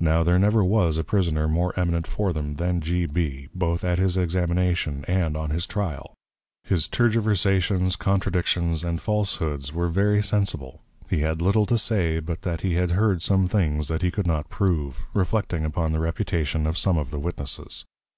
[0.00, 3.06] Now there never was a Prisoner more eminent for them, than G.
[3.06, 3.48] B.
[3.54, 6.12] both at his Examination and on his Trial.
[6.62, 12.60] His Tergiversations, Contradictions, and Falshoods, were very sensible: he had little to say, but that
[12.60, 16.76] he had heard some things that he could not prove, Reflecting upon the Reputation of
[16.76, 17.86] some of the Witnesses.